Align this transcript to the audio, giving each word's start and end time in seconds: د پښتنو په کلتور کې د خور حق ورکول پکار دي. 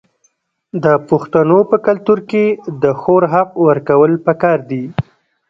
د 0.83 0.85
پښتنو 1.09 1.59
په 1.69 1.77
کلتور 1.87 2.19
کې 2.29 2.45
د 2.83 2.85
خور 2.99 3.23
حق 3.33 3.49
ورکول 3.67 4.11
پکار 4.27 4.57
دي. 4.69 4.83